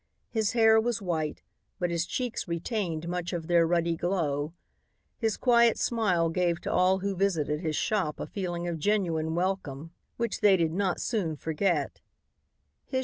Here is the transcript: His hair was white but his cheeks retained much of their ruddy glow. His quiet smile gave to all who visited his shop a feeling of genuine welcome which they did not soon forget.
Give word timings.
His 0.31 0.53
hair 0.53 0.79
was 0.81 0.99
white 0.99 1.43
but 1.77 1.91
his 1.91 2.07
cheeks 2.07 2.47
retained 2.47 3.07
much 3.07 3.33
of 3.33 3.45
their 3.45 3.67
ruddy 3.67 3.95
glow. 3.95 4.51
His 5.19 5.37
quiet 5.37 5.77
smile 5.77 6.29
gave 6.29 6.59
to 6.61 6.71
all 6.73 7.01
who 7.01 7.15
visited 7.15 7.59
his 7.59 7.75
shop 7.75 8.19
a 8.19 8.25
feeling 8.25 8.67
of 8.67 8.79
genuine 8.79 9.35
welcome 9.35 9.91
which 10.17 10.41
they 10.41 10.57
did 10.57 10.71
not 10.71 10.99
soon 10.99 11.35
forget. 11.35 12.01